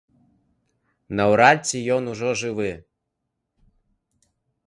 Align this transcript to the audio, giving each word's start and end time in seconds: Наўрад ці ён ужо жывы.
Наўрад 1.17 1.59
ці 1.67 1.77
ён 1.97 2.03
ужо 2.15 2.29
жывы. 2.43 2.71